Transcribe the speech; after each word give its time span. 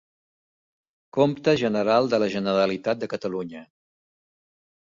Compte 1.17 1.53
general 1.63 2.09
de 2.15 2.21
la 2.25 2.31
Generalitat 2.37 3.05
de 3.05 3.11
Catalunya. 3.15 3.63